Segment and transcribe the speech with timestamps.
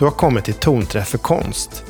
[0.00, 1.84] Du har kommit till Tonträff för konst.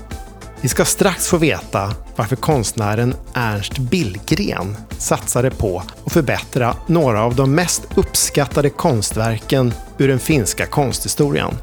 [0.61, 7.35] Vi ska strax få veta varför konstnären Ernst Billgren satsade på att förbättra några av
[7.35, 11.55] de mest uppskattade konstverken ur den finska konsthistorien.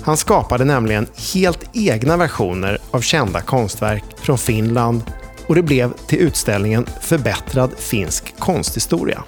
[0.00, 5.02] Han skapade nämligen helt egna versioner av kända konstverk från Finland
[5.46, 9.24] och det blev till utställningen Förbättrad finsk konsthistoria.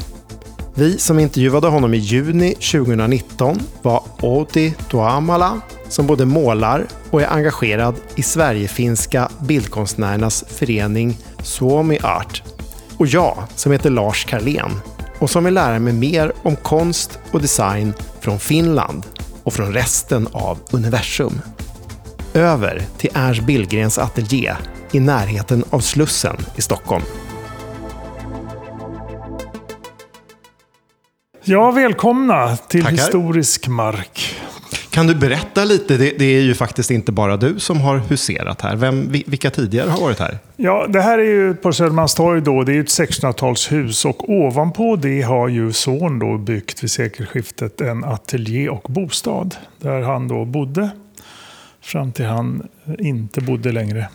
[0.78, 7.32] Vi som intervjuade honom i juni 2019 var Outi Tuamala som både målar och är
[7.32, 12.42] engagerad i Sverigefinska bildkonstnärernas förening Suomi Art
[12.98, 14.70] och jag som heter Lars Karlén
[15.18, 19.06] och som vill lära mig mer om konst och design från Finland
[19.42, 21.40] och från resten av universum.
[22.34, 24.54] Över till Ernst Billgrens ateljé
[24.92, 27.04] i närheten av Slussen i Stockholm.
[31.50, 32.96] Ja, välkomna till Tackar.
[32.96, 34.36] historisk mark.
[34.90, 35.96] Kan du berätta lite?
[35.96, 38.76] Det, det är ju faktiskt inte bara du som har huserat här.
[38.76, 40.38] Vem, vi- vilka tidigare har varit här?
[40.56, 42.62] Ja, det här är ju på Södermalmstorg då.
[42.64, 48.04] Det är ett 1600-talshus och ovanpå det har ju son då byggt vid sekelskiftet en
[48.04, 49.54] ateljé och bostad.
[49.80, 50.90] Där han då bodde
[51.82, 54.08] fram till han inte bodde längre.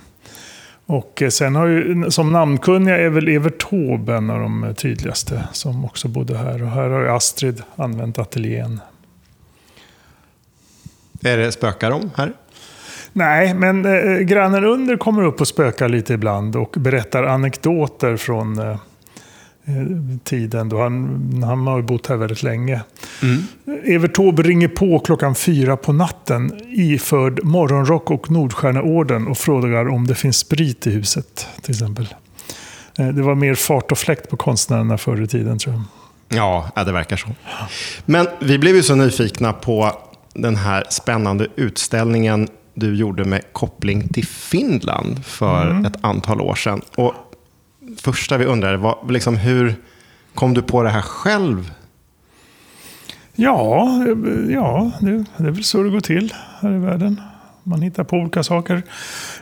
[0.86, 5.44] Och eh, sen har ju, som namnkunniga är väl Evert Taube en av de tydligaste
[5.52, 6.64] som också bodde här.
[6.64, 8.80] Och här har ju Astrid använt ateljén.
[11.24, 12.34] Är det spökar de här?
[13.14, 18.60] Nej, men eh, grannen under kommer upp och spökar lite ibland och berättar anekdoter från
[18.60, 18.78] eh, eh,
[20.24, 22.82] tiden då han, han har ju bott här väldigt länge.
[23.86, 30.08] Evert Taube ringer på klockan fyra på natten iförd morgonrock och Nordstjärneorden och frågar om
[30.08, 32.08] det finns sprit i huset till exempel.
[33.00, 35.84] Eh, Det var mer fart och fläkt på konstnärerna förr i tiden tror jag.
[36.38, 37.28] Ja, det verkar så.
[38.06, 39.92] Men vi blev ju så nyfikna på
[40.34, 46.82] den här spännande utställningen du gjorde med koppling till Finland för ett antal år sedan.
[46.98, 47.14] Och
[48.04, 49.76] första vi undrade var liksom hur
[50.34, 51.72] kom du på det här själv?
[53.36, 53.88] Ja,
[54.50, 57.22] ja det, det är väl så det går till här i världen.
[57.64, 58.84] Man hittar på olika saker.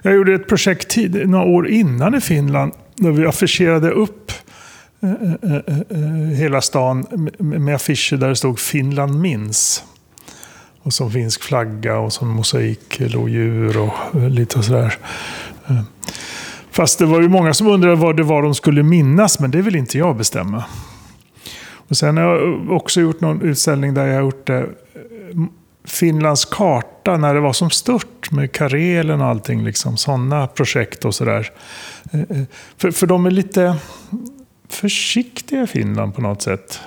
[0.02, 2.74] Jag gjorde ett projekt tid, några år innan i Finland.
[2.96, 4.32] Där vi affischerade upp
[5.02, 9.84] eh, eh, eh, hela stan med, affischer där det stod Finland minns.
[10.84, 14.98] Och som finsk flagga och som mosaiklodjur och lite sådär.
[16.72, 19.62] Fast det var ju många som undrade vad det var de skulle minnas, men det
[19.62, 20.64] vill inte jag bestämma.
[21.88, 24.62] Och sen har jag också gjort någon utställning där jag har gjort eh,
[25.84, 29.64] Finlands karta när det var som stört med Karelen och allting.
[29.64, 31.52] Liksom, Sådana projekt och sådär.
[32.12, 32.44] Eh, eh,
[32.78, 33.76] För, för de är lite
[34.70, 36.80] försiktiga i Finland på något sätt.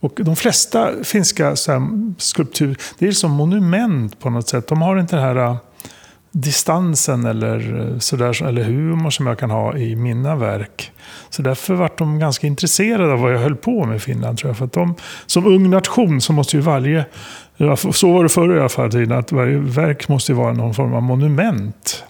[0.00, 1.82] Och de flesta finska så här,
[2.18, 4.66] skulpturer, det är som monument på något sätt.
[4.68, 5.56] De har inte det här eh,
[6.32, 10.92] distansen eller, eh, sådär, eller humor som jag kan ha i mina verk.
[11.30, 14.38] Så därför var de ganska intresserade av vad jag höll på med i Finland.
[14.38, 14.56] Tror jag.
[14.56, 14.94] För att de,
[15.26, 17.04] som ung nation så måste ju varje,
[17.92, 20.74] så var det förr i alla fall, tiden, att varje verk måste ju vara någon
[20.74, 22.04] form av monument.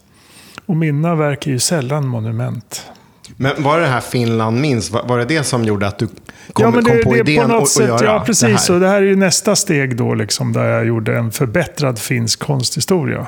[0.66, 2.90] Och mina verk är ju sällan monument.
[3.36, 4.90] Men var det det här Finland minns?
[4.90, 6.16] Var, det det som gjorde att du kom,
[6.56, 8.66] ja, men det, kom på det idén på något att, att sätt, göra Ja, precis.
[8.66, 8.80] det här?
[8.80, 13.26] det här är ju nästa steg då, liksom, där jag gjorde en förbättrad finsk konsthistoria.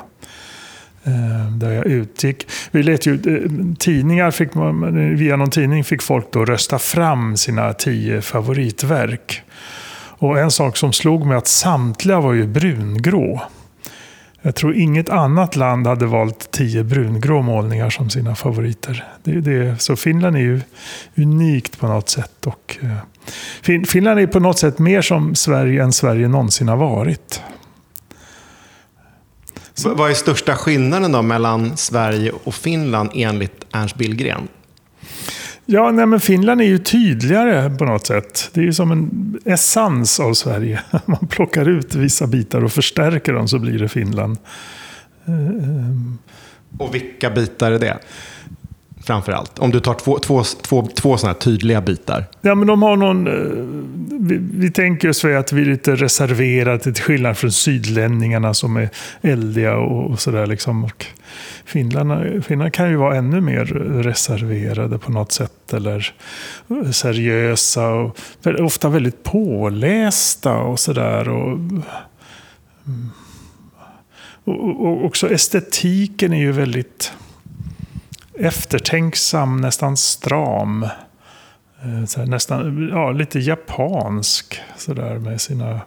[1.04, 2.46] Eh, där jag utgick.
[2.70, 6.78] Vi lät ju, eh, tidningar fick man, eh, via någon tidning fick folk då rösta
[6.78, 9.42] fram sina tio favoritverk.
[10.18, 13.42] Och en sak som slog mig att samtliga var ju brungrå.
[14.42, 19.04] Jag tror inget annat land hade valt tio brungrå målningar som sina favoriter.
[19.24, 20.60] Det, det, så Finland är ju
[21.16, 22.46] unikt på något sätt.
[22.46, 22.96] Och, eh,
[23.62, 27.42] fin, Finland är på något sätt mer som Sverige än Sverige någonsin har varit.
[29.84, 34.48] Vad är största skillnaden då mellan Sverige och Finland enligt Ernst Billgren?
[35.66, 38.50] Ja, nej, men Finland är ju tydligare på något sätt.
[38.52, 40.80] Det är ju som en essens av Sverige.
[41.04, 44.38] Man plockar ut vissa bitar och förstärker dem så blir det Finland.
[46.78, 47.98] Och vilka bitar är det?
[49.10, 49.58] Framför allt.
[49.58, 52.24] Om du tar två, två, två, två sådana här tydliga bitar.
[52.40, 53.26] Ja, men de har någon...
[53.26, 53.32] Eh,
[54.20, 58.88] vi, vi tänker oss att vi är lite reserverade till skillnad från sydlänningarna som är
[59.22, 60.46] eldiga och, och sådär.
[60.46, 60.84] Liksom.
[60.84, 61.06] Och
[61.64, 63.64] Finlarna, Finland kan ju vara ännu mer
[64.02, 65.72] reserverade på något sätt.
[65.72, 66.14] Eller
[66.92, 68.16] seriösa och
[68.58, 71.22] ofta väldigt pålästa och sådär.
[71.22, 71.82] Mm.
[74.44, 77.12] Och, och, och också estetiken är ju väldigt
[78.40, 80.82] eftertänksam, nästan stram.
[81.82, 85.80] Eh, så här, nästan ja, lite japansk sådär med sina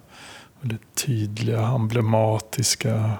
[0.61, 3.11] väldigt tydliga, emblematiska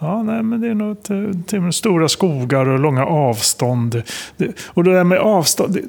[0.00, 4.02] Ja, nej, men det är nog eh, till, till stora skogar och långa avstånd.
[4.36, 5.74] Det, och det där med avstånd.
[5.74, 5.82] Det,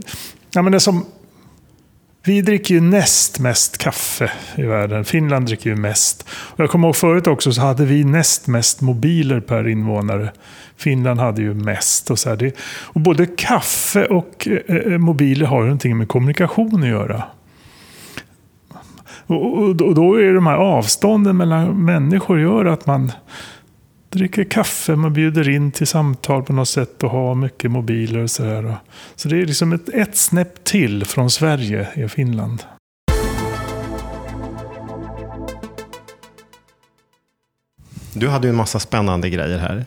[0.53, 1.05] ja, men det som,
[2.23, 5.05] vi dricker ju näst mest kaffe i världen.
[5.05, 6.25] Finland dricker ju mest.
[6.31, 10.31] Och jag kommer ihåg förut också så hade vi näst mest mobiler per invånare.
[10.77, 12.11] Finland hade ju mest.
[12.11, 16.83] Och, så det, och både kaffe och eh, eh, mobiler har ju någonting med kommunikation
[16.83, 17.23] att göra.
[19.27, 23.11] Och, och, och, då är de här avstånden mellan människor gör att man
[24.09, 28.31] dricker kaffe, man bjuder in till samtal på något sätt och har mycket mobiler och
[28.31, 28.77] sådär.
[29.15, 32.63] Så det är liksom ett, ett snäpp till från Sverige i Finland.
[38.13, 39.85] Du hade ju en massa spännande grejer här.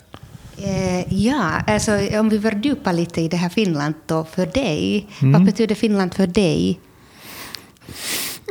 [0.57, 5.09] Eh, ja, alltså om vi fördjupar lite i det här Finland då, för dig.
[5.23, 5.33] Mm.
[5.33, 6.81] Vad betyder Finland för dig?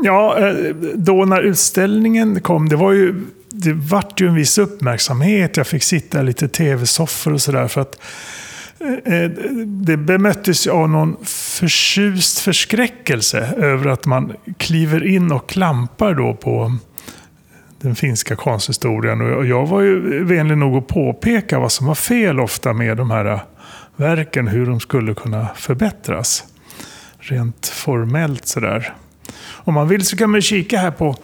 [0.03, 5.57] Ja, eh, då när utställningen kom, det var ju det vart ju en viss uppmärksamhet.
[5.57, 7.67] Jag fick sitta i lite tv-soffor och sådär.
[7.67, 7.99] För att
[8.79, 9.29] eh, eh,
[9.65, 16.75] det bemöttes av någon förtjust förskräckelse över att man kliver in och klampar då på
[17.81, 19.21] den finska konsthistorien.
[19.21, 23.11] Och jag var ju vänlig nog att påpeka vad som var fel ofta med de
[23.11, 23.39] här
[23.95, 26.43] verken, hur de skulle kunna förbättras.
[27.19, 28.93] Rent formellt sådär.
[29.63, 31.15] Om man vill så kan man kika här på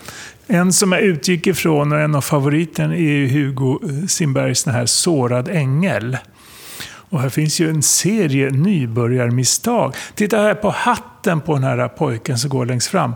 [0.48, 4.86] en som jag utgick ifrån och en av favoriterna är Hugo eh, Simbergs den här
[4.86, 6.18] Sårad ängel.
[7.10, 9.96] Och här finns ju en serie nybörjarmisstag.
[10.16, 13.14] Titta här på hatten på den här pojken som går längst fram.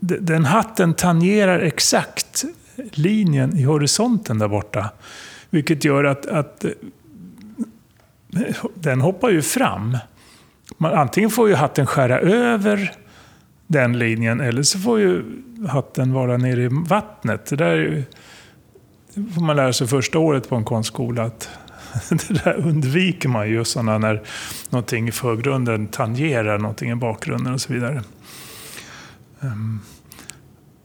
[0.00, 2.44] Den hatten tangerar exakt
[2.90, 4.90] linjen i horisonten där borta.
[5.50, 6.70] Vilket gör att, att eh,
[8.74, 9.98] den hoppar ju fram.
[10.78, 12.92] Man, antingen får ju hatten skära över
[13.70, 14.40] den linjen.
[14.40, 15.24] Eller så får ju
[15.68, 17.46] hatten vara nere i vattnet.
[17.46, 18.04] Det där
[19.34, 21.22] får man lära sig första året på en konstskola.
[21.22, 21.48] Att
[22.08, 24.22] det där undviker man ju sådana när
[24.70, 28.02] någonting i förgrunden tangerar någonting i bakgrunden och så vidare.
[29.40, 29.80] Ehm,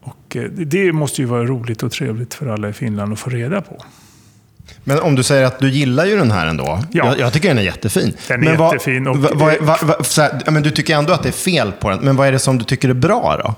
[0.01, 3.29] och eh, det måste ju vara roligt och trevligt för alla i Finland att få
[3.29, 3.83] reda på.
[4.87, 6.79] Men om du säger att du gillar ju den här ändå.
[6.91, 7.05] Ja.
[7.05, 8.13] Jag, jag tycker den är jättefin.
[8.27, 9.21] Den är men jättefin.
[9.21, 11.99] Vad, vad, vad, här, men du tycker ändå att det är fel på den.
[11.99, 13.55] Men vad är det som du tycker är bra då?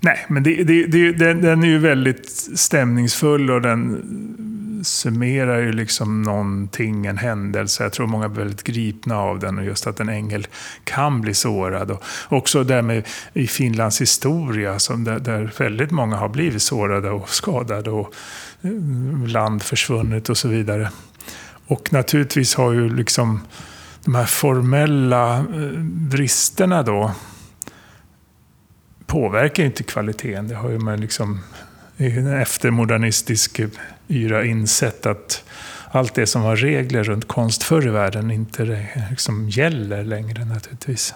[0.00, 4.02] Nej, men det, det, det, den, den är ju väldigt stämningsfull och den
[4.84, 7.82] summerar ju liksom någonting, en händelse.
[7.82, 10.46] Jag tror många är väldigt gripna av den och just att en ängel
[10.84, 11.90] kan bli sårad.
[11.90, 17.10] Och också det med i Finlands historia, som där, där väldigt många har blivit sårade
[17.10, 17.90] och skadade.
[17.90, 18.14] Och,
[19.26, 20.90] land försvunnit och så vidare.
[21.66, 23.40] Och naturligtvis har ju liksom
[24.04, 27.14] de här formella eh, bristerna då
[29.06, 30.48] påverkar inte kvaliteten.
[30.48, 31.40] Det har ju man liksom
[31.96, 33.60] i en eftermodernistisk
[34.08, 35.44] yra insett att
[35.90, 41.14] allt det som var regler runt konst förr i världen inte liksom gäller längre naturligtvis.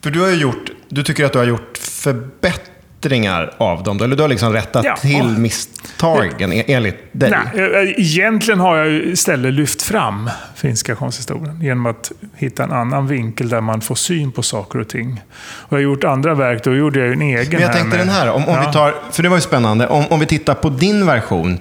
[0.00, 2.73] För du har ju gjort, du tycker att du har gjort förbättringar
[3.04, 3.96] förbättringar av dem?
[3.96, 4.96] Eller du har liksom rättat ja.
[4.96, 6.62] till misstagen ja.
[6.66, 7.30] enligt dig?
[7.30, 13.06] Nej, eh, egentligen har jag istället lyft fram finska konsthistorien genom att hitta en annan
[13.06, 15.20] vinkel där man får syn på saker och ting.
[15.38, 17.52] Och jag har gjort andra verk, då gjorde jag en egen.
[17.52, 18.64] Men jag tänkte med, den här, om, om ja.
[18.66, 19.86] vi tar, för det var ju spännande.
[19.86, 21.58] Om, om vi tittar på din version,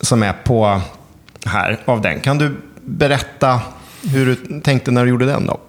[0.00, 0.80] som är på
[1.46, 2.20] här, av den.
[2.20, 3.60] Kan du berätta
[4.02, 5.60] hur du tänkte när du gjorde den då?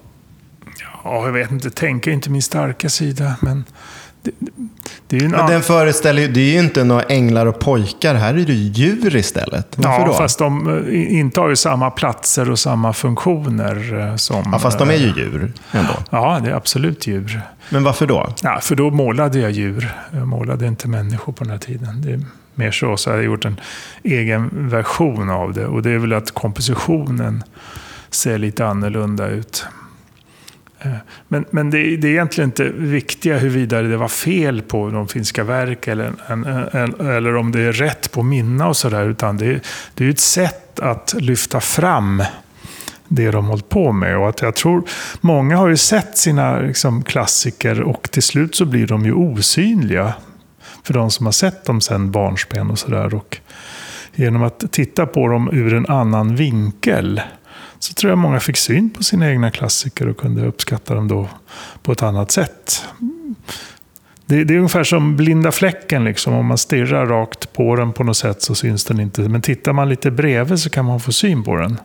[1.04, 1.70] Ja, jag vet inte.
[1.70, 3.36] Tänka är inte min starka sida.
[3.42, 3.66] Men
[4.26, 4.32] det,
[5.08, 8.16] det Men den föreställer ju, det är ju inte några änglar och pojkar.
[8.16, 9.68] Här är det djur istället.
[9.76, 10.14] Varför ja, då?
[10.14, 14.00] fast de eh, intar ju samma platser och samma funktioner.
[14.00, 15.94] Eh, som, ja, fast de är ju djur ändå.
[16.10, 17.42] Ja, det är absolut djur.
[17.70, 18.34] Men varför då?
[18.44, 19.94] Ja, för då målade jag djur.
[20.12, 22.02] Jag målade inte människor på den här tiden.
[22.02, 22.22] Det är
[22.56, 22.98] mer så.
[22.98, 23.60] Så jag har gjort en
[24.04, 25.66] egen version av det.
[25.66, 27.44] Och det är väl att kompositionen
[28.10, 29.66] ser lite annorlunda ut.
[30.80, 30.92] Eh,
[31.28, 35.44] men, men det, det, är egentligen inte viktiga huruvida det var fel på de finska
[35.44, 36.14] verk eller,
[37.18, 39.06] eller om det är rätt på minna och sådär.
[39.06, 39.60] Utan det,
[39.94, 42.24] det är ett sätt att lyfta fram
[43.08, 44.18] det de hållit på med.
[44.18, 44.84] Och att jag tror
[45.22, 50.14] många har ju sett sina liksom, klassiker och till slut så blir de ju osynliga.
[50.84, 53.22] För de som har sett dem sedan barnsben och sådär.
[54.16, 57.22] Genom att titta på dem ur en annan vinkel
[57.86, 61.30] så tror jag många fick syn på sina egna klassiker och kunde uppskatta dem då
[61.84, 62.86] på ett annat sätt.
[64.26, 66.04] Det, det, är ungefär som blinda fläcken.
[66.04, 66.34] Liksom.
[66.34, 69.22] Om man stirrar rakt på den på något sätt så syns den inte.
[69.22, 71.78] Men tittar man lite bredvid så kan man få syn på den.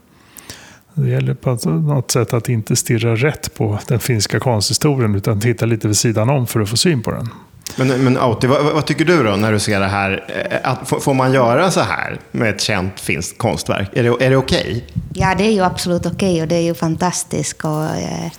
[0.94, 5.40] Det gäller på alltså något sätt att inte stirra rätt på den finska konsthistorien utan
[5.40, 7.28] titta lite vid sidan om för att få syn på den.
[7.76, 10.24] Men, men Auti, vad, vad, tycker du då när du ser det här?
[10.50, 13.90] Eh, att, får man göra så här med ett känt finskt konstverk?
[13.92, 14.60] Är det, är det okej?
[14.60, 14.82] Okay?
[15.14, 17.64] Ja, det är ju absolut okej okay och det är ju fantastiskt.
[17.64, 18.30] Och, eh,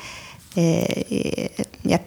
[0.56, 1.48] eh,
[1.82, 2.00] jag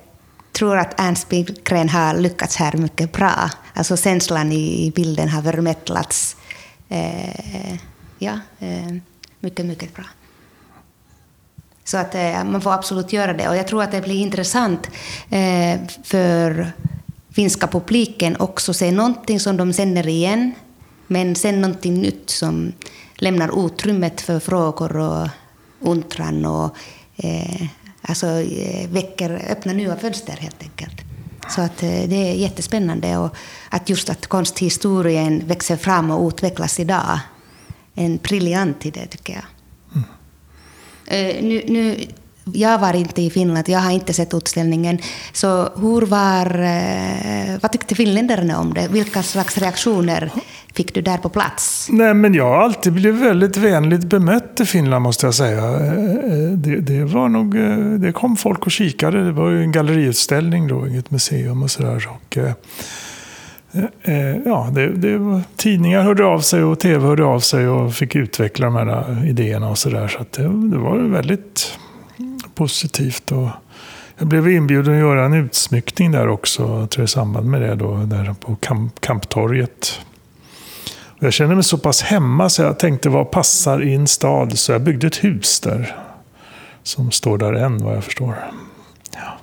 [0.52, 3.50] tror att Ernst Billgren har lyckats här mycket bra.
[3.74, 6.36] Alltså känslan i, i bilden har förmedlats
[6.88, 7.74] eh,
[8.18, 8.94] ja, eh,
[9.40, 10.04] mycket, mycket bra.
[11.84, 13.48] Så att eh, man får absolut göra det.
[13.48, 14.90] Och jag tror att det blir intressant
[15.30, 16.72] eh, för
[17.34, 20.52] finska publiken också se någonting som de känner igen,
[21.06, 22.72] men sen någonting nytt som
[23.14, 25.28] lämnar utrymmet för frågor och
[25.80, 26.76] undran och
[27.16, 27.66] eh,
[28.02, 31.00] alltså, eh, väcker, öppnar nya fönster helt enkelt.
[31.48, 33.36] Så att eh, det är jättespännande och
[33.68, 37.18] att just att konsthistorien växer fram och utvecklas idag.
[37.94, 39.44] En briljant idé tycker jag.
[39.94, 40.06] Mm.
[41.36, 42.06] Uh, nu, nu
[42.52, 44.98] jag var inte i Finland, jag har inte sett utställningen.
[45.32, 48.88] Så hur var, eh, vad tyckte finländarna om det?
[48.90, 50.30] Vilka slags reaktioner
[50.74, 51.88] fick du där på plats?
[51.90, 55.58] Nej, men jag har alltid blivit väldigt vänligt bemött i Finland, måste jag säga.
[55.58, 57.56] Eh, eh, det, det var nog,
[58.00, 59.24] det kom folk och kikade.
[59.24, 62.08] Det var ju en galleriutställning då, inget museum och sådär.
[62.08, 62.38] Och,
[64.44, 68.16] ja, det, det var, tidningar hörde av sig och tv hörde av sig och fick
[68.16, 70.08] utveckla de här idéerna och sådär.
[70.08, 71.78] Så, så det, det var väldigt
[72.54, 73.32] positivt.
[73.32, 73.48] Och
[74.18, 77.74] jag blev inbjuden att göra en utsmyckning där också, tror jag, i samband med det,
[77.74, 80.00] då, där på Kamp Kamptorget.
[81.18, 84.58] jag kände mig så pass hemma så jag tänkte vad passar i en stad?
[84.58, 85.96] Så jag byggde ett hus där.
[86.82, 88.36] Som står där än, vad jag förstår.
[89.12, 89.38] Ja.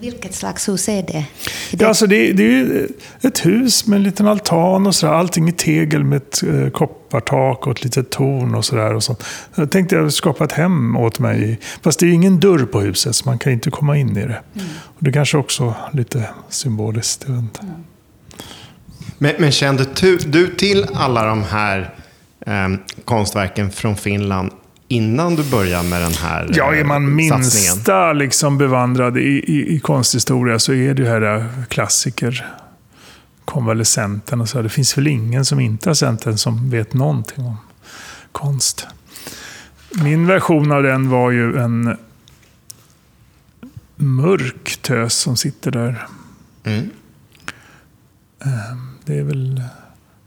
[0.00, 1.26] Vilket slags hus är det?
[1.70, 1.82] det...
[1.82, 2.88] Ja, alltså det, det är
[3.20, 5.12] ett hus med en liten altan och sådär.
[5.12, 9.00] Allting i tegel med ett eh, koppartak och ett litet torn och sådär.
[9.00, 9.16] Så.
[9.54, 11.60] Jag tänkte jag skapa ett hem åt mig.
[11.82, 14.24] Fast det är ingen dörr på huset, så man kan inte komma in i det.
[14.24, 14.66] Mm.
[14.84, 17.24] Och det är kanske också lite symboliskt.
[17.26, 17.48] Jag mm.
[19.18, 21.94] men, men, kände du, du till alla de här
[22.46, 22.68] eh,
[23.04, 24.50] konstverken från Finland
[24.88, 29.80] innan du börjar med den här Ja, är man minsta liksom bevandrad i, i, i,
[29.80, 32.46] konsthistoria så är det ju här klassiker.
[33.44, 34.62] Konvalescenten och så.
[34.62, 37.56] Det finns väl ingen som inte har sett den som vet någonting om
[38.32, 38.86] konst.
[40.02, 41.96] Min version av den var ju en
[43.96, 46.06] mörk tös som sitter där.
[46.64, 46.90] Mm.
[48.44, 49.62] Ehm, det är väl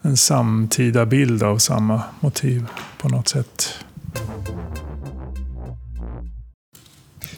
[0.02, 2.66] en samtida bild av samma motiv
[2.98, 3.84] på något sätt.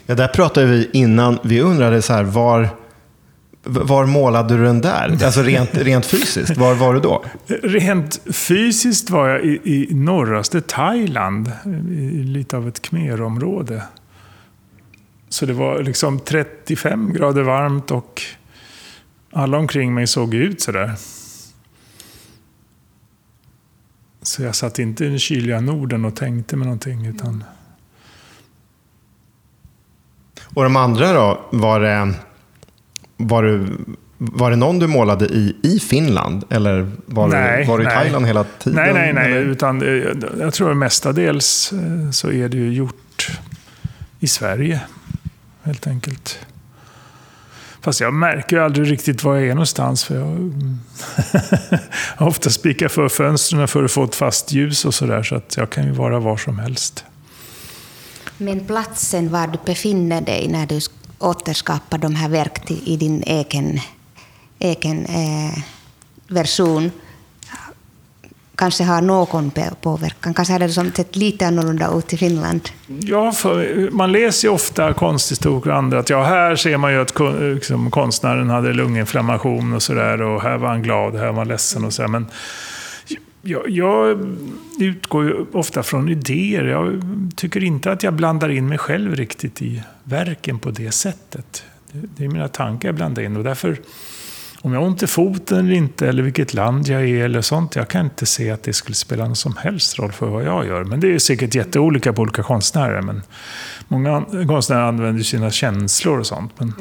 [0.06, 1.38] Ja, där pratade vi innan.
[1.42, 2.68] Vi undrade så här, var,
[3.62, 5.24] var målade du den där?
[5.24, 7.24] Alltså rent, rent fysiskt, var var du då?
[7.62, 11.52] Rent fysiskt var jag i, i norraste Thailand,
[11.90, 13.82] i lite av ett khmerområde.
[15.28, 18.22] Så det var liksom 35 grader varmt och
[19.32, 20.92] alla omkring mig såg ut sådär.
[24.24, 27.06] Så jag satt inte i den kyliga Norden och tänkte med någonting.
[27.06, 27.44] Utan...
[30.44, 31.40] Och de andra då?
[31.50, 32.14] Var det,
[33.16, 33.68] var det,
[34.18, 36.44] var det någon du målade i, i Finland?
[36.50, 37.96] Eller var, nej, det, var du i nej.
[37.96, 38.82] Thailand hela tiden?
[38.82, 39.32] Nej, nej, nej.
[39.32, 39.80] Utan,
[40.40, 43.30] jag tror mestadels eh, så är det ju gjort
[44.20, 44.80] i Sverige.
[45.62, 46.46] Helt enkelt.
[47.84, 50.04] Fast jag märker aldrig riktigt var jag är någonstans.
[50.04, 50.78] För jag mm,
[52.16, 55.22] har ofta spikat för fönstren för att få ett fast ljus och sådär.
[55.22, 57.04] Så att jag kan ju vara var som helst.
[58.38, 60.80] Men platsen var du befinner dig när du
[61.18, 63.80] återskapar de här verken i din egen,
[64.58, 65.58] egen eh,
[66.28, 66.90] version
[68.64, 70.34] kanske har någon påverkan?
[70.34, 72.68] Kanske hade det sett lite annorlunda ut i Finland?
[72.86, 73.32] Ja,
[73.90, 77.14] man läser ju ofta konsthistoriker och andra att ja, här ser man ju att
[77.54, 81.84] liksom, konstnären hade lunginflammation och sådär och här var han glad, här var han ledsen
[81.84, 82.08] och så.
[82.08, 82.26] Men
[83.42, 84.18] jag, jag,
[84.78, 86.64] utgår ju ofta från idéer.
[86.64, 87.02] Jag
[87.36, 91.64] tycker inte att jag blandar in mig själv riktigt i verken på det sättet.
[91.92, 93.76] Det är mina tankar jag blandar in och därför
[94.64, 97.76] om jag har ont i foten eller inte, eller vilket land jag är eller sånt.
[97.76, 100.66] Jag kan inte se att det skulle spela någon som helst roll för vad jag
[100.66, 100.84] gör.
[100.84, 103.02] Men det är säkert jätteolika på olika konstnärer.
[103.02, 103.22] Men
[103.88, 106.52] många konstnärer använder sina känslor och sånt.
[106.58, 106.72] Men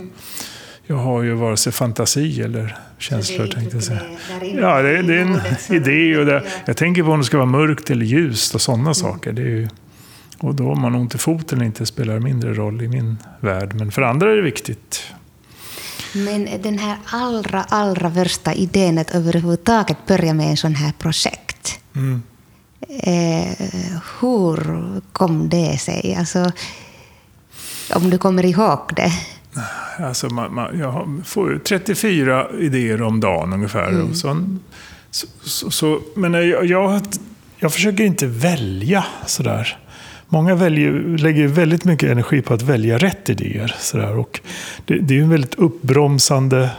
[0.88, 4.02] jag har ju vare sig fantasi eller känslor, tänkte jag säga.
[4.42, 5.40] Ja, det är, det är en
[5.76, 6.18] idé.
[6.18, 8.94] Och det, jag tänker på om det ska vara mörkt eller ljust och sådana mm.
[8.94, 9.32] saker.
[9.32, 9.68] Det är ju,
[10.40, 13.18] och då om man har ont i foten eller inte spelar mindre roll i min
[13.40, 13.74] värld.
[13.74, 15.14] Men för andra är det viktigt.
[16.14, 21.80] Men den här allra, allra värsta idén att överhuvudtaget börja med en sån här projekt.
[21.96, 22.22] Mm.
[22.90, 23.68] Eh,
[24.20, 26.16] hur kom det sig?
[26.20, 26.52] Alltså,
[27.94, 29.12] om du kommer ihåg det?
[29.98, 33.88] Alltså man, man, jag får 34 idéer om dagen ungefär.
[33.88, 34.10] Mm.
[34.10, 34.48] Och så,
[35.44, 37.02] så, så, men jag, jag,
[37.58, 39.78] jag försöker inte välja sådär.
[40.30, 43.76] Många väljer, lägger väldigt mycket energi på att välja rätt idéer.
[43.80, 44.18] Sådär.
[44.18, 44.42] Och
[44.86, 46.70] det, det är en väldigt uppbromsande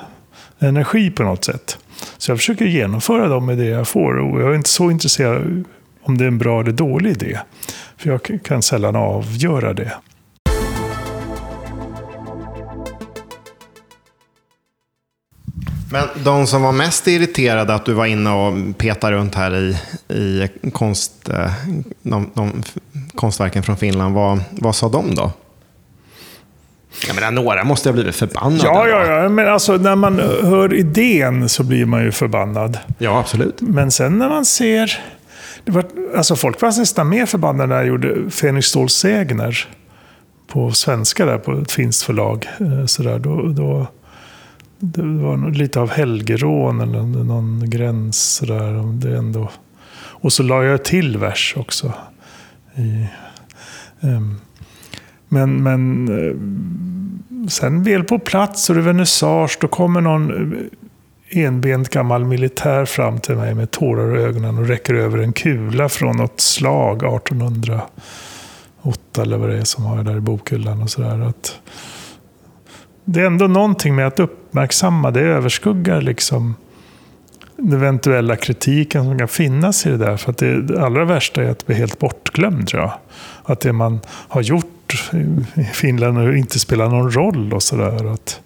[0.58, 1.78] energi på något sätt.
[2.18, 4.18] Så jag försöker genomföra de idéer jag får.
[4.18, 5.64] Och jag är inte så intresserad
[6.02, 7.38] om det är en bra eller dålig idé.
[7.96, 9.92] För jag kan sällan avgöra det.
[15.94, 19.76] Men de som var mest irriterade att du var inne och petade runt här i,
[20.08, 21.52] i konst, eh,
[22.02, 22.62] de, de
[23.14, 25.32] konstverken från Finland, vad, vad sa de då?
[27.06, 28.64] Jag menar, några måste ha blivit förbannade.
[28.64, 29.28] Ja, ja, ja.
[29.28, 32.78] Men alltså, när man hör idén så blir man ju förbannad.
[32.98, 33.60] Ja, absolut.
[33.60, 35.00] Men sen när man ser...
[35.64, 35.84] Det var,
[36.16, 39.68] alltså folk var nästan mer förbannade när jag gjorde Fenix Ståhl Sägner
[40.46, 42.48] på svenska där på ett finskt förlag.
[42.60, 43.86] Eh, så där, då, då,
[44.78, 48.42] det var lite av helgerån eller någon gräns.
[48.46, 48.92] där.
[48.92, 49.50] Det ändå.
[49.96, 51.92] Och så la jag till vers också.
[52.74, 53.06] I,
[54.00, 54.40] um,
[55.28, 56.34] men, men eh,
[57.48, 60.58] sen väl på plats och det är vernissage, då kommer någon eh,
[61.44, 65.88] enbent gammal militär fram till mig med tårar i ögonen och räcker över en kula
[65.88, 70.82] från något slag 1808 eller vad det är som har jag där i bokhyllan.
[70.82, 71.60] Och så där, att,
[73.04, 76.54] det är ändå någonting med att uppmärksamma, det överskuggar liksom
[77.56, 80.16] den eventuella kritiken som kan finnas i det där.
[80.16, 82.92] För att det, det allra värsta är att bli helt bortglömd tror jag.
[83.44, 85.10] Att det man har gjort
[85.54, 88.12] i Finland inte spelar någon roll och sådär.
[88.12, 88.40] Att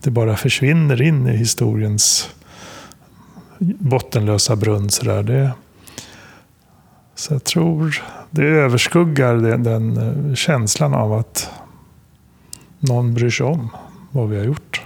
[0.00, 2.30] det bara försvinner in i historiens
[3.58, 4.90] bottenlösa brunn.
[4.90, 5.22] Så, där.
[5.22, 5.50] Det,
[7.14, 11.50] så jag tror det överskuggar den, den eh, känslan av att
[12.78, 13.70] någon bryr sig om
[14.14, 14.82] vad vi har gjort.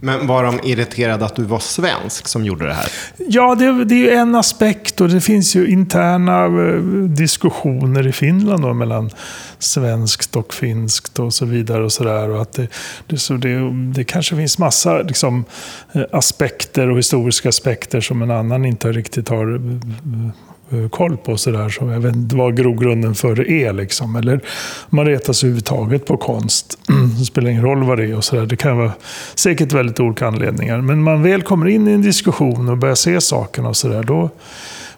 [0.00, 2.86] Men var de irriterade att du var svensk som gjorde det här?
[3.16, 8.12] Ja, det, det är ju en aspekt och det finns ju interna eh, diskussioner i
[8.12, 9.10] Finland då, mellan
[9.58, 11.84] svenskt och finskt och så vidare.
[11.84, 12.30] och så där.
[12.30, 12.68] Och att det,
[13.06, 15.44] det, så det, det kanske finns massa liksom,
[15.92, 19.60] eh, aspekter och historiska aspekter som en annan inte riktigt har
[20.04, 20.30] Eh,
[20.70, 21.36] Eh, koll på.
[21.36, 23.72] Så där, så jag vet inte vad grogrunden för det är.
[23.72, 24.16] Liksom.
[24.16, 24.40] Eller
[24.88, 26.78] man retas överhuvudtaget på konst.
[27.18, 28.16] det spelar ingen roll vad det är.
[28.16, 28.46] och så där.
[28.46, 28.92] Det kan vara
[29.34, 30.80] säkert väldigt olika anledningar.
[30.80, 34.02] Men man väl kommer in i en diskussion och börjar se sakerna och så där,
[34.02, 34.30] då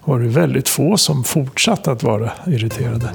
[0.04, 3.10] var det väldigt få som fortsatte att vara irriterade.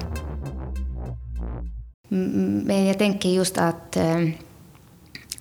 [2.12, 4.18] Mm, mm, men jag tänker just att eh,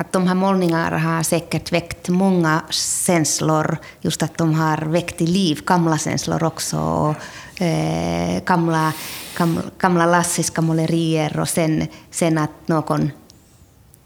[0.01, 3.77] att de här målningarna har säkert väckt många känslor.
[4.01, 6.79] Just att de har väckt till liv gamla känslor också.
[6.79, 8.93] Och, eh, gamla,
[9.39, 13.11] gamla, gamla lassiska målerier och sen, sen att någon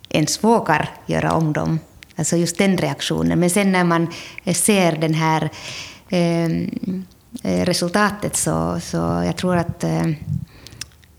[0.09, 1.78] ens vågar göra om dem.
[2.16, 3.40] Alltså just den reaktionen.
[3.40, 4.07] Men sen när man
[4.54, 5.50] ser den här
[6.09, 6.50] eh,
[7.64, 10.07] resultatet så, så jag tror att eh,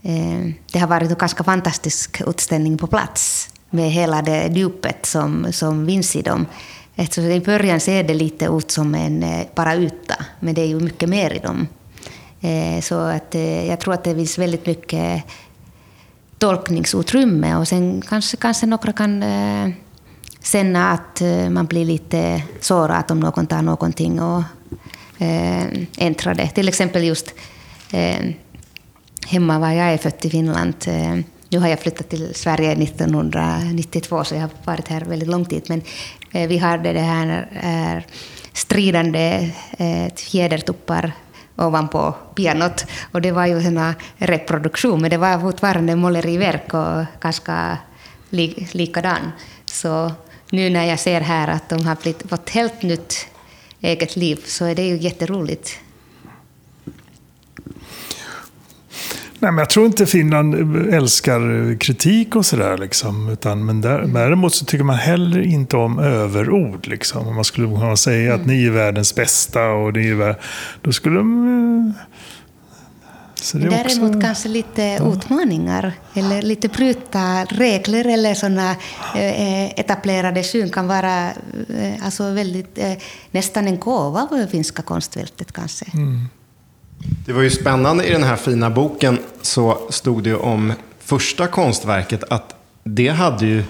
[0.02, 5.52] eh det har varit en ganska fantastisk utställning på plats med hela det djupet som,
[5.52, 6.46] som finns i dem.
[6.96, 10.66] Eftersom I början ser det lite ut som en eh, bara yta, men det är
[10.66, 11.68] ju mycket mer i dem.
[12.40, 15.24] Eh, så att, eh, jag tror att det finns väldigt mycket
[16.38, 19.24] tolkningsutrymme och sen kanske, kanske några kan
[20.42, 24.42] känna att man blir lite sårad om någon tar någonting och
[25.98, 26.48] ändrar det.
[26.48, 27.34] Till exempel just
[29.26, 30.74] hemma var jag är född i Finland
[31.48, 35.62] nu har jag flyttat till Sverige 1992, så jag har varit här väldigt lång tid.
[35.68, 35.82] Men
[36.32, 38.02] eh, vi hade det här eh,
[38.52, 41.12] stridande eh, fjädertuppar
[41.56, 42.86] ovanpå pianot.
[43.12, 47.78] Och det var ju en reproduktion, men det var fortfarande måleriverk och ganska
[48.30, 49.32] li likadan.
[49.64, 50.12] Så
[50.50, 53.26] nu när jag ser här att de har fått helt nytt
[53.80, 55.78] eget liv så är det ju jätteroligt.
[59.38, 60.54] Nej, men jag tror inte Finland
[60.94, 62.78] älskar kritik och sådär.
[62.78, 66.86] Liksom, men däremot så tycker man heller inte om överord.
[66.86, 67.28] Liksom.
[67.28, 68.40] Om man skulle kunna säga mm.
[68.40, 70.36] att ni är världens bästa och ni är
[70.82, 71.94] Då skulle de...
[71.96, 72.02] Eh,
[73.34, 74.20] så det Däremot också...
[74.20, 75.12] kanske lite ja.
[75.12, 78.70] utmaningar eller lite bryta regler eller sådana
[79.14, 82.92] eh, etablerade syn kan vara eh, alltså väldigt, eh,
[83.30, 85.84] nästan en gåva för finska konstvältet kanske.
[85.94, 86.28] Mm.
[86.98, 92.24] Det var ju spännande i den här fina boken så stod det om första konstverket
[92.30, 92.54] att
[92.84, 93.64] det hade ju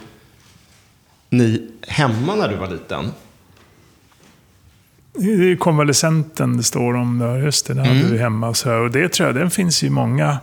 [1.30, 3.12] ni hemma när du var liten.
[5.12, 7.18] Det är konvalescenten det står om.
[7.18, 7.38] Där.
[7.38, 8.12] Just det, hade mm.
[8.12, 8.54] vi hemma.
[8.54, 10.38] Så, och det tror jag, den finns i många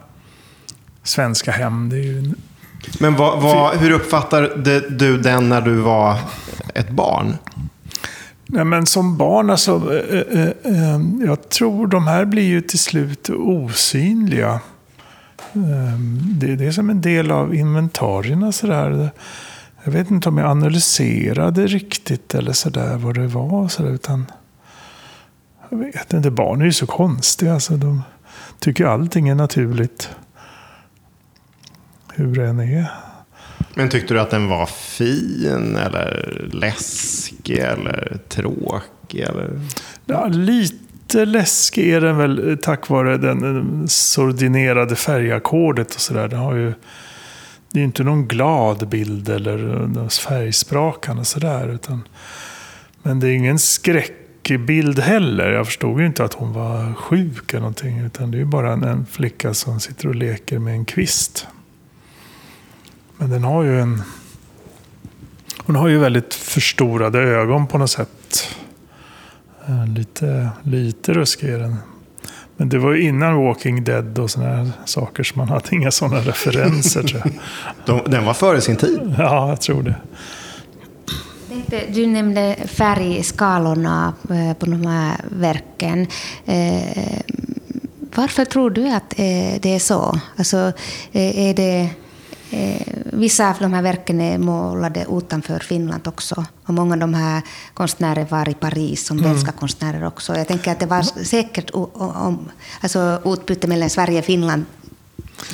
[1.03, 1.89] svenska hem.
[1.89, 2.33] Det är ju
[2.99, 6.17] Men vad, vad, hur uppfattade du den när du var
[6.73, 7.37] ett barn?
[8.53, 12.79] Nej, men som barn, alltså, eh, eh, eh, jag tror de här blir ju till
[12.79, 14.59] slut osynliga.
[15.53, 15.99] Eh,
[16.39, 18.51] det, det är som en del av inventarierna.
[18.51, 19.11] Sådär.
[19.83, 23.67] Jag vet inte om jag analyserade riktigt eller sådär vad det var.
[23.67, 24.25] Sådär, utan
[25.69, 27.53] jag vet inte, barn är ju så konstiga.
[27.53, 28.03] Alltså, de
[28.59, 30.09] tycker allting är naturligt.
[32.13, 33.12] Hur det än är.
[33.73, 39.19] Men tyckte du att den var fin eller läskig eller tråkig?
[39.19, 39.61] Eller?
[40.05, 46.27] Ja, lite läskig är den väl eh, tack vare den eh, sordinerade färgackordet och sådär.
[46.27, 46.73] Den har ju,
[47.71, 51.69] det är ju inte någon glad bild eller eh, färgsprakande sådär.
[51.69, 52.07] Utan,
[53.03, 55.51] men det är ingen skräckbild heller.
[55.51, 57.99] Jag förstod ju inte att hon var sjuk eller någonting.
[57.99, 61.47] Utan det är ju bara en, en flicka som sitter och leker med en kvist.
[63.23, 64.01] Men den har ju en...
[65.65, 68.47] Hon har ju väldigt förstorade ögon på något sätt.
[69.95, 71.75] Lite, lite ruskig är den.
[72.57, 75.91] Men det var ju innan Walking Dead och sådana här saker, så man hade inga
[75.91, 77.21] sådana referenser tror
[77.85, 78.05] jag.
[78.11, 79.15] den var före sin tid?
[79.17, 79.95] Ja, jag tror det.
[81.93, 86.07] Du nämnde färgskalorna eh, på de här verken.
[86.45, 87.21] Eh,
[88.15, 90.19] varför tror du att eh, det är så?
[90.37, 90.71] Alltså,
[91.11, 91.89] är det
[92.53, 96.45] Eh, vissa av de här verken är målade utanför Finland också.
[96.65, 97.41] Och många av de här
[97.73, 99.45] konstnärer var i Paris som mm.
[99.59, 100.37] konstnärer också.
[100.37, 102.49] Jag tänker att det var säkert om,
[102.81, 104.65] alltså utbyte mellan Sverige och Finland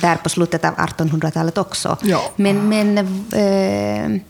[0.00, 1.96] där på slutet av 1800-talet också.
[2.02, 2.32] Ja.
[2.36, 4.20] Men, men eh,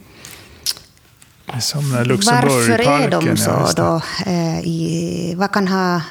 [1.45, 4.01] varför är de så ja, då?
[4.31, 6.01] Eh, i, vad kan ha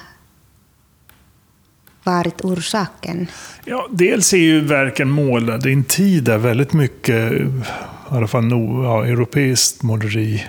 [2.04, 3.26] varit orsaken?
[3.64, 7.62] Ja, dels är ju verken målade i en tid där väldigt mycket, i
[8.08, 10.44] alla fall no, ja, europeiskt måleri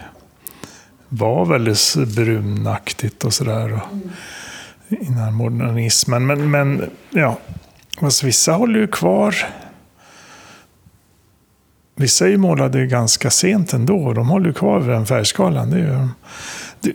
[1.09, 3.65] var väldigt brunaktigt och sådär.
[3.65, 4.09] Mm.
[4.89, 6.25] Innan modernismen.
[6.25, 7.39] Men, men ja,
[8.01, 9.35] alltså, vissa håller ju kvar.
[11.95, 14.13] Vissa är ju målade ganska sent ändå.
[14.13, 15.69] De håller ju kvar vid den färgskalan.
[15.69, 16.09] Det är,
[16.79, 16.93] det,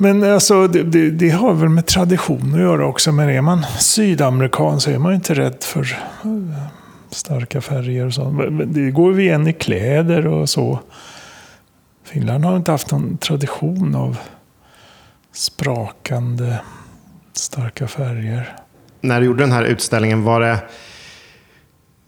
[0.00, 3.12] men alltså, det, det, det, har väl med tradition att göra också.
[3.12, 6.66] Men är man sydamerikan så är man ju inte rädd för eh,
[7.10, 8.60] starka färger och sånt.
[8.74, 10.80] Det går ju igen i kläder och så.
[12.04, 14.16] Finland har inte haft någon tradition av
[15.32, 16.58] sprakande
[17.32, 18.56] starka färger.
[19.00, 20.58] När du gjorde den här utställningen, var det...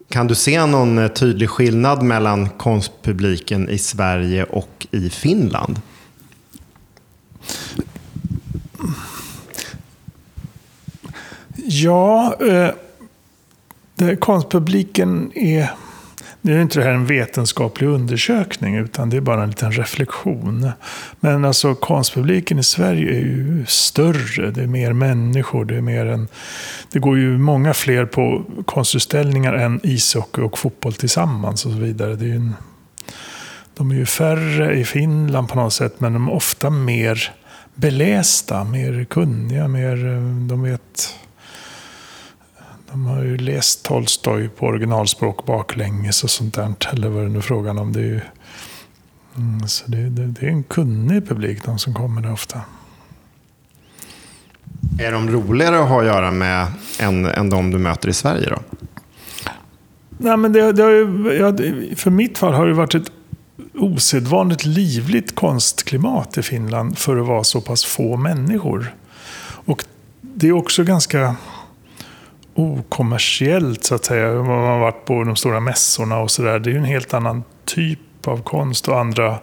[0.08, 5.80] Kan du se någon eh, tydlig skillnad mellan konstpubliken i Sverige och i Finland?
[11.72, 12.70] Ja, eh,
[14.18, 15.70] konstpubliken är...
[16.42, 20.70] Nu är inte det här en vetenskaplig undersökning, utan det är bara en liten reflektion.
[21.20, 24.50] Men alltså konstpubliken i Sverige är ju större.
[24.50, 25.64] Det är mer människor.
[25.64, 26.28] Det, är mer en,
[26.92, 32.14] det går ju många fler på konstutställningar än ishockey och fotboll tillsammans och så vidare.
[32.14, 32.54] Det är en,
[33.74, 37.32] de är ju färre i Finland på något sätt, men de är ofta mer
[37.80, 39.96] belästa, mer kunniga, mer,
[40.48, 41.16] de vet...
[42.92, 46.74] De har ju läst Tolstoj på originalspråk baklänges och sånt där.
[46.92, 47.92] Eller vad det nu är frågan om.
[47.92, 48.20] Det är, ju,
[49.36, 52.60] mm, så det, det, det, är en kunnig publik, de som kommer där ofta.
[54.98, 56.66] Är de roligare att ha att göra med
[57.00, 58.58] än, än de du möter i Sverige då?
[60.18, 63.12] Nej, men det, det har ju, för mitt fall har det varit ett
[63.80, 68.94] osedvanligt livligt konstklimat i Finland för att vara så pass få människor.
[69.42, 69.84] Och
[70.20, 71.36] det är också ganska
[72.54, 74.34] okommersiellt så att säga.
[74.34, 76.58] Man har varit på de stora mässorna och sådär.
[76.58, 79.38] Det är ju en helt annan typ av konst och andra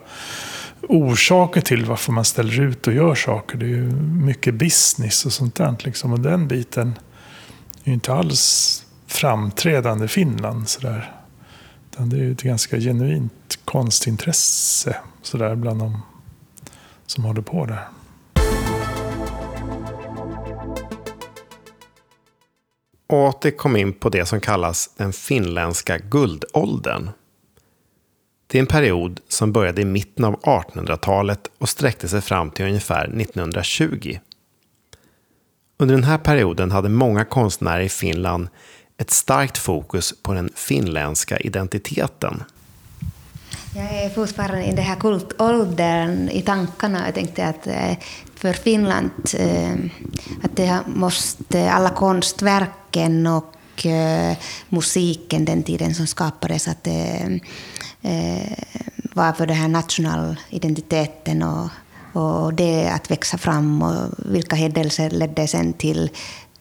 [0.81, 3.57] orsaker till varför man ställer ut och gör saker.
[3.57, 5.75] Det är ju mycket business och sånt där.
[5.79, 6.13] Liksom.
[6.13, 6.99] Och den biten
[7.83, 10.69] är ju inte alls framträdande i Finland.
[10.69, 11.16] Sådär.
[11.97, 16.01] Utan det är ett ganska genuint konstintresse sådär bland de
[17.05, 17.87] som håller på där.
[23.07, 27.09] Åter kom in på det som kallas den finländska guldåldern.
[28.47, 32.65] Det är en period som började i mitten av 1800-talet och sträckte sig fram till
[32.65, 34.17] ungefär 1920.
[35.79, 38.47] Under den här perioden hade många konstnärer i Finland
[38.97, 42.43] ett starkt fokus på den finländska identiteten.
[43.75, 47.05] Jag är fortfarande i den här kultåldern i tankarna.
[47.05, 47.97] Jag tänkte att eh,
[48.35, 49.73] för Finland, eh,
[50.43, 54.37] att det måste alla konstverken och eh,
[54.69, 56.67] musiken den tiden som skapades.
[56.67, 57.39] Att det
[59.13, 61.69] var för den här nationalidentiteten och,
[62.13, 66.09] och det att växa fram och vilka händelser ledde sen till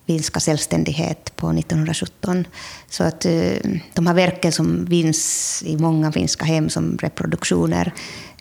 [0.07, 2.47] finska självständighet på 1917.
[2.91, 3.57] Så att eh,
[3.95, 7.93] de här verken som vinns i många finska hem som reproduktioner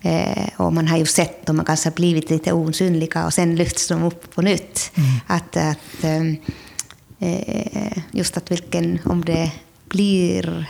[0.02, 3.88] eh, och man har ju sett dem, har kanske blivit lite osynliga och sen lyfts
[3.88, 4.92] de upp på nytt.
[4.94, 5.10] Mm.
[5.26, 6.04] Att, att,
[7.18, 9.52] eh, just att vilken, om det
[9.88, 10.66] blir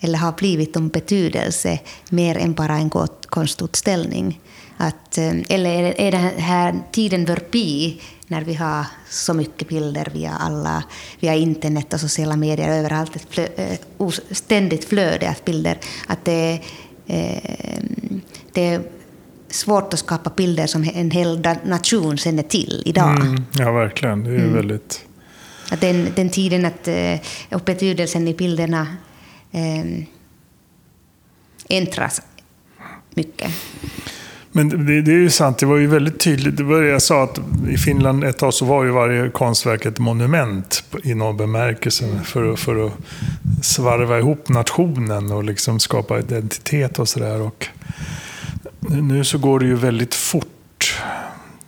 [0.00, 1.78] eller har blivit om betydelse
[2.10, 2.90] mer än bara en
[3.26, 4.40] konstutställning.
[4.76, 8.00] Att, eller är den här tiden förbi
[8.30, 10.84] när vi har så mycket bilder via alla,
[11.20, 16.60] via internet och sociala medier överallt, ett flö, äh, ständigt flöde av bilder, att det,
[17.06, 17.82] äh,
[18.52, 18.82] det är
[19.48, 23.20] svårt att skapa bilder som en hel nation känner till idag.
[23.20, 24.24] Mm, ja, verkligen.
[24.24, 24.54] Det är mm.
[24.54, 25.04] väldigt...
[25.70, 28.86] Att den, den tiden att, eh, och betydelsen i bilderna
[29.52, 30.04] äh,
[31.68, 32.22] ändras
[33.14, 33.50] mycket.
[34.52, 36.56] Men det, det, är ju sant, det var ju väldigt tydligt.
[36.56, 39.86] Det var det jag sa, att i Finland ett tag så var ju varje konstverk
[39.86, 42.20] ett monument i någon bemärkelse.
[42.24, 42.92] För, för att
[43.62, 47.50] svarva ihop nationen och liksom skapa identitet och sådär.
[48.80, 50.98] Nu så går det ju väldigt fort.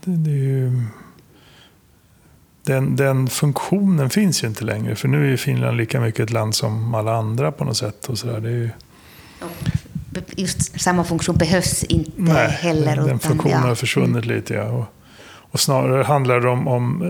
[0.04, 0.82] Det, det ju,
[2.64, 4.96] den, den, funktionen finns ju inte längre.
[4.96, 8.08] För nu är ju Finland lika mycket ett land som alla andra på något sätt.
[8.08, 8.40] Och så där.
[8.40, 8.70] Det är ju
[10.36, 12.96] just samma funktion behövs inte Nej, heller.
[12.96, 13.68] Den, den funktionen ja.
[13.68, 14.54] har försvunnit lite.
[14.54, 14.64] Ja.
[14.64, 14.84] Och,
[15.52, 17.02] och snarare handlar det om, om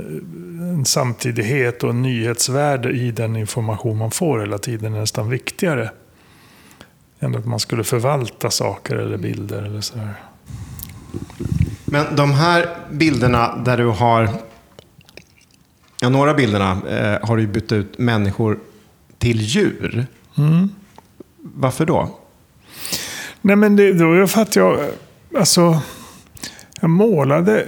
[0.61, 5.91] en samtidighet och en nyhetsvärde i den information man får hela tiden är nästan viktigare.
[7.21, 10.15] Än att man skulle förvalta saker eller bilder eller sådär.
[11.85, 14.29] Men de här bilderna där du har...
[16.01, 18.59] Ja, några bilderna eh, har du bytt ut människor
[19.19, 20.07] till djur.
[20.39, 20.69] Mm.
[21.39, 22.19] Varför då?
[23.43, 24.87] Nej men det, då ju för att jag, eh,
[25.39, 25.81] alltså,
[26.81, 27.67] jag målade.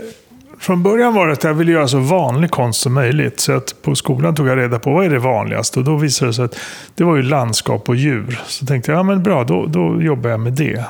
[0.59, 3.41] Från början var det att jag ville göra så vanlig konst som möjligt.
[3.41, 5.79] Så att på skolan tog jag reda på vad är det vanligaste.
[5.79, 6.59] Och då visade det sig att
[6.95, 8.41] det var ju landskap och djur.
[8.47, 10.85] Så tänkte jag, ja men bra, då, då jobbar jag med det.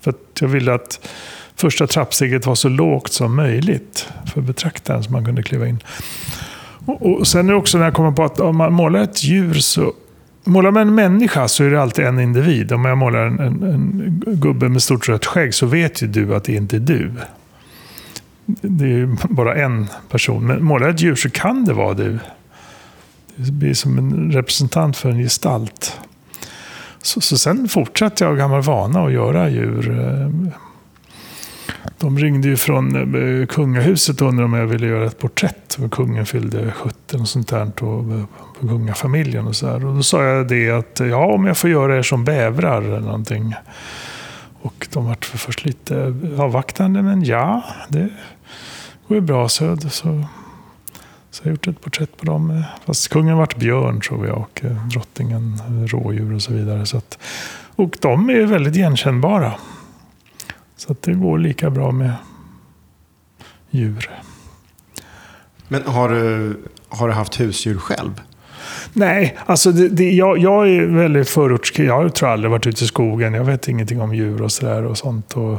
[0.00, 1.08] För att jag ville att
[1.56, 5.82] första trappsteget var så lågt som möjligt för betraktaren så man kunde kliva in.
[6.86, 9.24] Och, och sen är det också när jag kommer på att om man målar ett
[9.24, 9.92] djur så
[10.44, 12.72] Målar man en människa så är det alltid en individ.
[12.72, 16.34] Om jag målar en, en, en gubbe med stort rött skägg så vet ju du
[16.34, 17.12] att det inte är du.
[18.46, 20.46] Det är ju bara en person.
[20.46, 22.18] Men målar jag ett djur så kan det vara du.
[23.36, 26.00] Det blir som en representant för en gestalt.
[27.02, 29.98] Så, så sen fortsatte jag av gammal vana att göra djur.
[29.98, 30.52] Eh,
[32.00, 35.78] de ringde ju från eh, kungahuset och undrade om jag ville göra ett porträtt.
[35.90, 37.82] Kungen fyllde 70 och sånt där.
[37.82, 38.24] Och eh,
[38.60, 39.86] på kungafamiljen och så här.
[39.86, 42.82] Och då sa jag det att eh, ja, om jag får göra er som bävrar
[42.82, 43.54] eller någonting.
[44.62, 48.08] Och de var för först lite avvaktande, men ja, det
[49.08, 49.48] går ju bra.
[49.48, 49.88] Så, så,
[51.30, 52.62] så jag har gjort ett porträtt på dem.
[52.86, 56.86] Fast kungen vart björn tror jag och drottningen rådjur och så vidare.
[56.86, 57.18] Så att,
[57.76, 59.54] och de är väldigt igenkännbara.
[60.80, 62.12] Så det går lika bra med
[63.70, 64.10] djur.
[65.68, 66.56] Men har du,
[66.88, 68.20] har du haft husdjur själv?
[68.92, 71.88] Nej, alltså det, det, jag, jag är väldigt förortskille.
[71.88, 73.34] Jag tror aldrig varit ute i skogen.
[73.34, 74.84] Jag vet ingenting om djur och sådär.
[74.84, 75.36] Och sånt.
[75.36, 75.52] Och,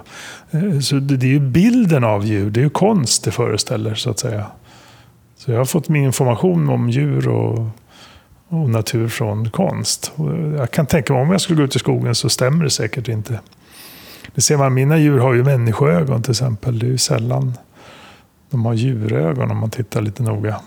[0.51, 2.49] eh, så det, det, är ju bilden av djur.
[2.49, 4.45] Det är ju konst det föreställer, så att säga.
[5.37, 7.67] Så jag har fått min information om djur och,
[8.47, 10.11] och natur från konst.
[10.15, 12.69] Och jag kan tänka mig om jag skulle gå ut i skogen så stämmer det
[12.69, 13.39] säkert inte.
[14.35, 16.79] Det ser man, mina djur har ju människoögon till exempel.
[16.79, 17.57] Det är ju sällan
[18.49, 20.61] de har djurögon om man tittar lite noga.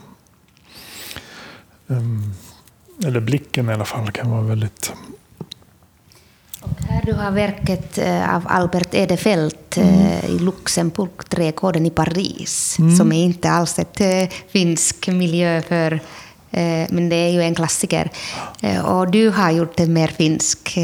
[1.87, 2.35] Um,
[3.05, 4.93] eller blicken i alla fall kan vara väldigt...
[6.61, 10.25] Och här du har verket eh, av Albert Edefelt mm.
[10.29, 12.97] i Luxemburg, trädgården i Paris, mm.
[12.97, 16.01] som är inte alls ett eh, finsk miljö för
[16.91, 18.11] men det är ju en klassiker.
[18.85, 20.79] Och du har gjort det mer finsk,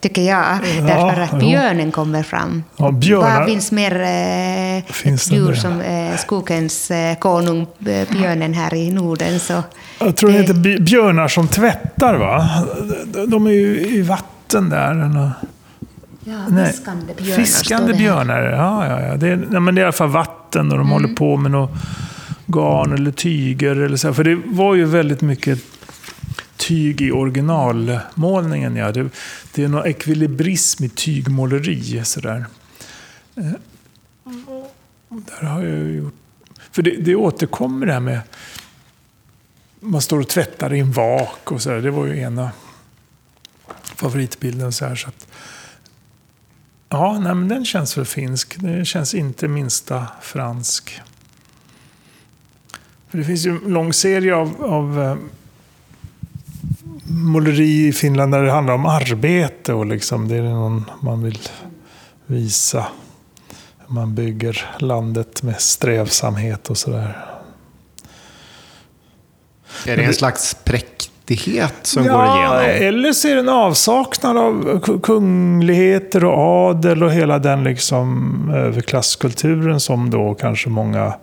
[0.00, 2.64] tycker jag, därför att björnen kommer fram.
[2.76, 3.38] Ja, björnar.
[3.38, 5.82] Vad finns mer finns djur som
[6.18, 7.66] skogens konung,
[8.10, 9.40] björnen här i Norden?
[9.40, 9.62] Så
[10.00, 12.48] jag tror det heter björnar som tvättar va?
[13.28, 15.30] De är ju i vatten där.
[16.26, 17.44] Ja, fiskande björnar.
[17.44, 19.16] Fiskande björnar, ja, ja, ja.
[19.16, 20.92] Det är, men det är i alla fall vatten och de mm.
[20.92, 21.70] håller på med något
[22.46, 23.76] garn eller tyger.
[23.76, 24.14] Eller så.
[24.14, 25.58] För det var ju väldigt mycket
[26.56, 28.76] tyg i originalmålningen.
[28.76, 28.92] Ja.
[28.92, 29.08] Det,
[29.54, 32.04] det är någon ekvilibrism i tygmåleri.
[32.04, 32.44] Så där.
[33.36, 33.44] Eh,
[35.08, 36.14] där har jag gjort...
[36.72, 38.20] För det, det återkommer det här med
[39.84, 41.82] man står och tvättar i en vak och så där.
[41.82, 42.50] Det var ju ena
[43.82, 44.72] favoritbilden.
[44.72, 45.28] Så här, så att,
[46.88, 48.60] ja, nej, men den känns väl finsk.
[48.60, 51.00] Den känns inte minsta fransk.
[53.14, 55.16] För det finns ju en lång serie av, av eh,
[57.04, 61.38] måleri i Finland där det handlar om arbete och liksom det är någon man vill
[62.26, 62.86] visa.
[63.86, 67.26] Man bygger landet med strävsamhet och sådär.
[69.86, 72.88] Är det en slags präktighet som ja, går igenom?
[72.88, 79.80] eller så är det en avsaknad av kungligheter och adel och hela den liksom överklasskulturen
[79.80, 81.14] som då kanske många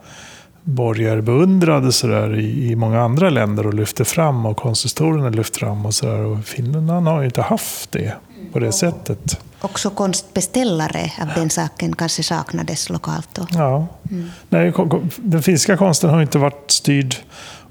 [0.63, 5.85] borgare beundrade sådär i, i många andra länder och lyfte fram och konsthistorierna lyfte fram
[5.85, 6.19] och sådär.
[6.19, 8.13] Och Finland har ju inte haft det
[8.53, 9.39] på det sättet.
[9.61, 13.47] Också konstbeställare av den saken kanske saknades lokalt då?
[13.51, 13.87] Ja.
[14.11, 14.29] Mm.
[14.49, 14.73] Nej,
[15.15, 17.15] den finska konsten har inte varit styrd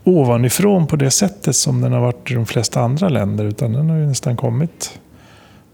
[0.04, 3.44] ovanifrån på det sättet som den har varit i de flesta andra länder.
[3.44, 4.98] Utan den har ju nästan kommit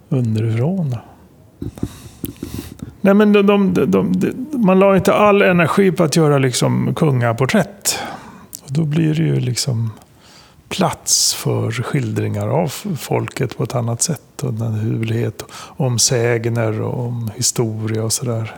[0.08, 0.96] underifrån.
[3.00, 4.12] Nej, men de, de, de,
[4.52, 7.98] man la inte all energi på att göra liksom kungaporträtt.
[8.64, 9.90] Och då blir det ju liksom
[10.68, 14.42] plats för skildringar av folket på ett annat sätt.
[14.42, 18.54] Och naturlighet, om sägner och om historia och sådär.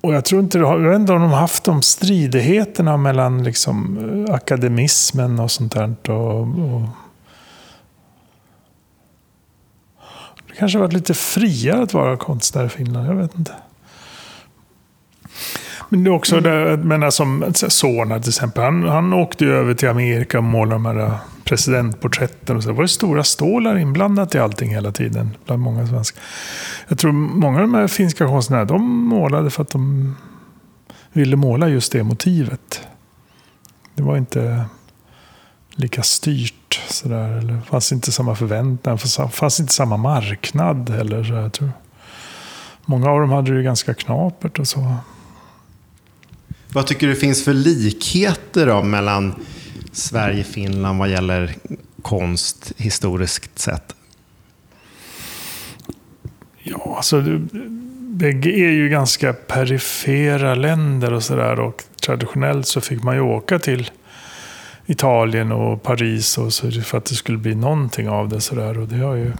[0.00, 3.98] Och jag tror inte, jag vet inte om de har haft de stridigheterna mellan liksom
[4.28, 6.10] eh, akademismen och sånt där.
[6.10, 6.82] Och, och
[10.52, 13.52] det kanske varit lite friare att vara konstnär i Finland, jag vet inte.
[15.88, 16.50] Men det är också, mm.
[16.50, 20.74] det, menar, som Sorna till exempel, han, han åkte ju över till Amerika och målade
[20.74, 22.56] de här presidentporträtten.
[22.56, 22.68] Och så.
[22.68, 26.22] Det var ju stora stålar inblandat i allting hela tiden, bland många svenskar.
[26.88, 30.14] Jag tror många av de här finska konstnärerna, de målade för att de
[31.12, 32.88] ville måla just det motivet.
[33.94, 34.64] Det var inte
[35.82, 37.38] lika styrt sådär.
[37.38, 38.98] Eller fanns inte samma förväntan,
[39.32, 41.24] fanns inte samma marknad heller.
[41.24, 41.72] Så jag tror.
[42.84, 44.96] Många av dem hade det ganska knapert och så.
[46.68, 49.34] Vad tycker du finns för likheter då mellan
[49.92, 51.54] Sverige och Finland vad gäller
[52.02, 53.94] konst historiskt sett?
[56.62, 57.22] Ja, alltså
[57.98, 61.60] bägge är ju ganska perifera länder och sådär.
[61.60, 63.90] Och traditionellt så fick man ju åka till
[64.86, 68.40] Italien och Paris och så för att det skulle bli någonting av det.
[68.40, 68.78] sådär.
[68.78, 69.32] Och det har ju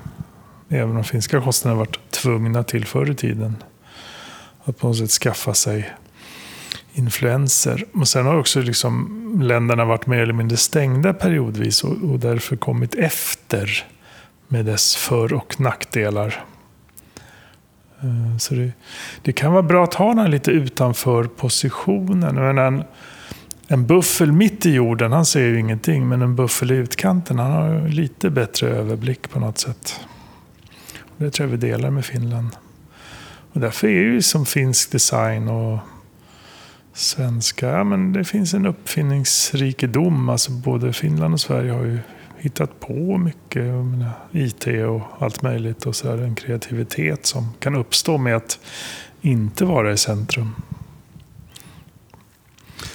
[0.68, 3.56] även de finska konstnärerna varit tvungna till förr i tiden.
[4.64, 5.90] Att på något sätt skaffa sig
[6.92, 7.84] influenser.
[7.94, 12.56] Och sen har också liksom länderna varit mer eller mindre stängda periodvis och, och därför
[12.56, 13.86] kommit efter
[14.48, 16.44] med dess för och nackdelar.
[18.00, 18.72] Eh, så det,
[19.22, 22.34] det, kan vara bra att ha den lite utanför positionen.
[22.34, 22.84] Men
[23.72, 26.08] en, buffel mitt i jorden, han ser ju ingenting.
[26.08, 30.00] Men en buffel i utkanten, han har lite bättre överblick på något sätt.
[31.16, 32.48] Det tror jag vi delar med Finland.
[33.52, 35.78] Och därför är ju som finsk design och
[36.92, 40.28] svenska, ja, men det finns en uppfinningsrikedom.
[40.28, 41.98] Alltså både Finland och Sverige har ju
[42.38, 43.64] hittat på mycket.
[43.64, 45.86] Menar, IT och allt möjligt.
[45.86, 48.58] Och så är det en kreativitet som kan uppstå med att
[49.20, 50.54] inte vara i centrum.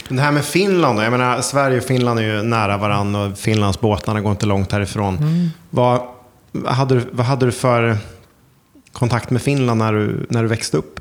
[0.10, 3.80] Det här med Finland, jag menar Sverige och Finland är ju nära varandra och Finlands
[3.80, 5.17] båtarna går inte långt härifrån.
[5.17, 5.50] Mm.
[5.70, 6.02] Vad,
[6.65, 7.98] hade du, vad hade du för
[8.91, 11.00] kontakt med Finland när du, när du växte upp?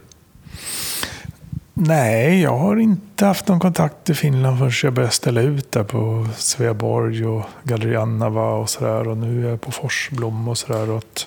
[1.74, 5.84] Nej, jag har inte haft någon kontakt i Finland förrän jag började ställa ut där
[5.84, 9.08] på Sveaborg och Galleri Annava och sådär.
[9.08, 10.90] Och nu är jag på Forsblom och sådär.
[10.90, 11.20] Och,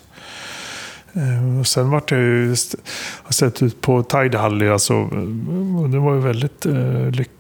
[1.14, 2.56] eh, och sen vart jag ju,
[3.24, 4.94] har sett ut på Tidehalli alltså,
[5.82, 7.39] och det var ju väldigt eh, lyckat.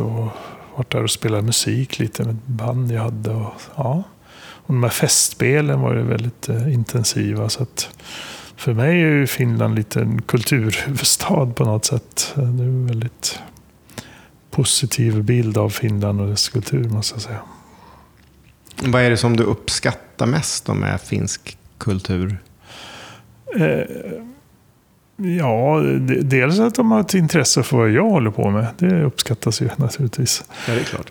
[0.00, 0.28] Och
[0.76, 3.30] varit där och spelat musik lite med ett band jag hade.
[3.30, 4.02] Och, ja.
[4.38, 7.48] och de här festspelen var ju väldigt eh, intensiva.
[7.48, 7.90] så att
[8.56, 12.32] för mig är ju Finland lite en kulturhuvudstad på något sätt.
[12.34, 13.38] Det är en väldigt
[14.50, 17.40] positiv bild av Finland och dess kultur måste jag säga.
[18.82, 22.38] Vad är det som du uppskattar mest med finsk kultur?
[23.56, 23.80] Eh,
[25.16, 25.80] ja,
[26.22, 28.66] dels att de har ett intresse för vad jag håller på med.
[28.78, 30.44] Det uppskattas ju naturligtvis.
[30.68, 31.10] Ja, det är klart.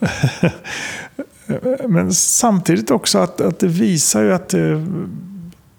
[1.90, 4.86] Men samtidigt också att, att det visar ju att det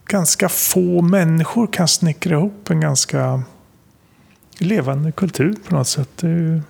[0.06, 3.42] ganska få människor kan snickra ihop en ganska
[4.58, 6.10] levande kultur på något sätt.
[6.16, 6.60] Det, ju,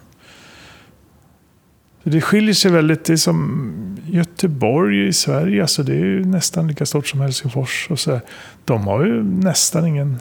[2.03, 3.05] det skiljer sig väldigt.
[3.05, 3.73] Det är som
[4.07, 5.63] Göteborg i Sverige.
[5.63, 7.87] Alltså det är ju nästan lika stort som Helsingfors.
[7.91, 8.21] Och så
[8.65, 10.19] De har ju nästan ingen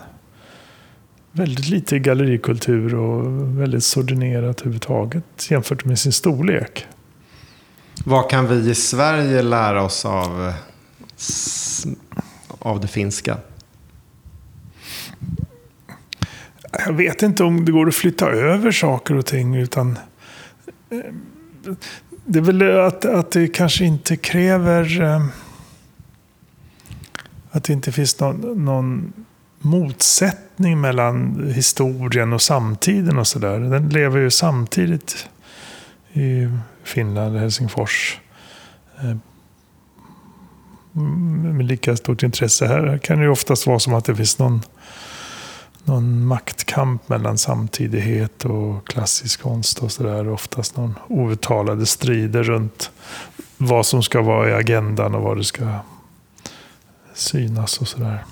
[1.35, 6.87] väldigt lite gallerikultur och väldigt sordinerat överhuvudtaget jämfört med sin storlek.
[8.05, 10.53] Vad kan vi i Sverige lära oss av,
[12.59, 13.37] av det finska?
[16.85, 19.55] Jag vet inte om det går att flytta över saker och ting.
[19.55, 19.97] utan
[20.89, 20.99] eh,
[22.25, 25.25] Det är väl att, att det kanske inte kräver eh,
[27.51, 29.13] att det inte finns någon, någon
[29.59, 33.59] motsättning mellan historien och samtiden och sådär.
[33.59, 35.29] Den lever ju samtidigt
[36.13, 36.49] i
[36.83, 38.19] Finland, Helsingfors.
[38.99, 39.15] Eh,
[40.95, 42.67] med lika stort intresse.
[42.67, 44.61] Här kan det ju oftast vara som att det finns någon,
[45.83, 50.29] någon maktkamp mellan samtidighet och klassisk konst och sådär.
[50.29, 52.91] Oftast någon outtalade strider runt
[53.57, 55.79] vad som ska vara i agendan och vad det ska
[57.13, 58.23] synas och sådär.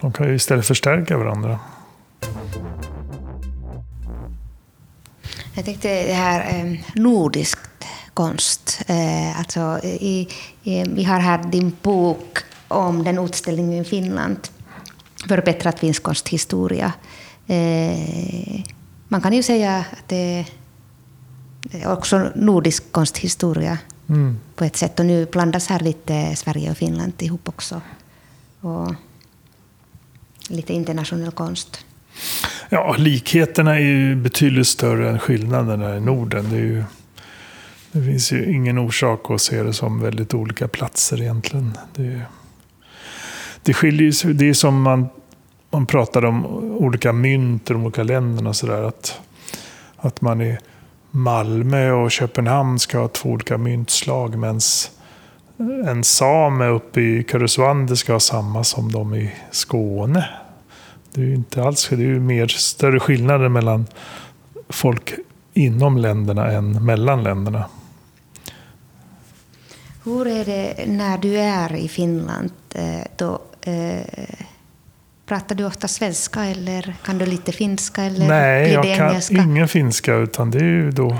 [0.00, 1.58] De kan ju istället förstärka varandra.
[5.54, 7.58] Jag tänkte det här eh, nordisk
[8.14, 8.82] konst.
[8.86, 10.28] Eh, alltså, i,
[10.62, 12.38] i, vi har här din bok
[12.68, 14.38] om den utställningen i Finland.
[15.28, 16.92] Förbättrad finsk konsthistoria.
[17.46, 18.60] Eh,
[19.08, 20.44] man kan ju säga att det
[21.72, 23.78] är också nordisk konsthistoria
[24.08, 24.38] mm.
[24.56, 25.00] på ett sätt.
[25.00, 27.80] Och nu blandas här lite Sverige och Finland ihop också.
[28.60, 28.94] Och
[30.48, 31.84] lite internationell konst.
[32.68, 36.50] Ja, likheterna är ju betydligt större än skillnaderna i Norden.
[36.50, 36.84] Det, är ju,
[37.92, 41.78] det finns ju ingen orsak att se det som väldigt olika platser egentligen.
[41.94, 42.20] Det,
[43.62, 44.34] det skiljer sig.
[44.34, 45.08] Det är som man,
[45.70, 46.46] man pratar om
[46.76, 48.54] olika mynt i de olika länderna.
[48.54, 49.20] Så där, att,
[49.96, 50.58] att man i
[51.10, 54.38] Malmö och Köpenhamn ska ha två olika myntslag.
[54.38, 54.60] Medan
[55.86, 60.28] en same uppe i Karesuando ska ha samma som de i Skåne.
[61.18, 63.86] Det är ju inte alls, det är ju mer större skillnader mellan
[64.68, 65.14] folk
[65.54, 67.64] inom länderna än mellan länderna.
[70.04, 72.50] Hur är det när du är i Finland?
[72.74, 74.00] Eh, då, eh,
[75.26, 78.02] pratar du ofta svenska eller kan du lite finska?
[78.02, 79.34] Eller Nej, jag kan engelska?
[79.34, 81.18] ingen finska utan det är ju då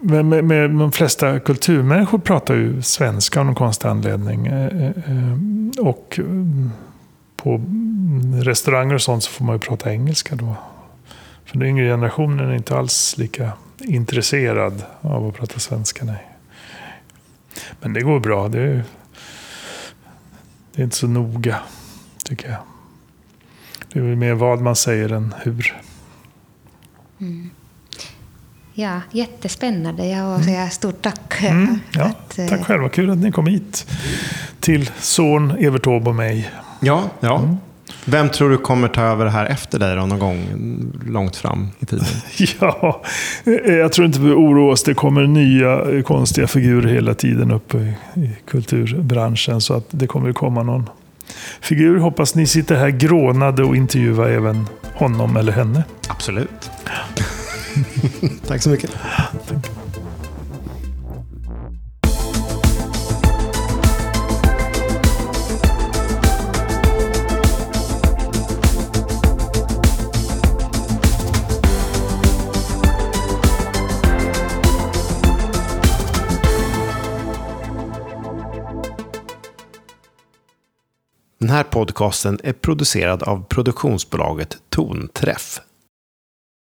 [0.00, 4.46] med, med, med, de flesta kulturmänniskor pratar ju svenska av någon konstig anledning.
[4.46, 4.92] Eh,
[5.78, 6.20] och
[7.42, 7.60] på
[8.42, 10.56] restauranger och sånt så får man ju prata engelska då.
[11.44, 16.04] För den yngre generationen är inte alls lika intresserad av att prata svenska.
[16.04, 16.26] Nej.
[17.80, 18.48] Men det går bra.
[18.48, 18.84] Det är,
[20.74, 21.60] det är inte så noga,
[22.24, 22.58] tycker jag.
[23.92, 25.76] Det är väl mer vad man säger än hur.
[27.20, 27.50] Mm.
[28.74, 30.06] Ja, jättespännande.
[30.06, 31.42] Jag vill säga stort tack.
[31.42, 32.88] Mm, ja, att, tack själva.
[32.88, 33.86] Kul att ni kom hit.
[34.60, 36.50] Till son Evert Taube och mig.
[36.80, 37.38] Ja, ja.
[37.38, 37.56] Mm.
[38.04, 40.46] Vem tror du kommer ta över här efter dig då, någon gång
[41.06, 42.04] långt fram i tiden?
[42.60, 43.02] ja,
[43.66, 44.82] jag tror inte vi oroar oss.
[44.82, 49.60] Det kommer nya konstiga figurer hela tiden upp i, i kulturbranschen.
[49.60, 50.90] Så att det kommer komma någon
[51.60, 51.98] figur.
[51.98, 55.84] Hoppas ni sitter här grånade och intervjuar även honom eller henne.
[56.08, 56.70] Absolut.
[58.46, 58.90] Tack så mycket.
[59.48, 59.77] Tack.
[81.40, 85.60] Den här podcasten är producerad av produktionsbolaget Tonträff.